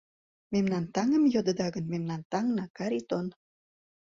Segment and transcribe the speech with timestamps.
[0.53, 3.27] Мемнан таҥым йодыда гын, Мемнан таҥна Каритон.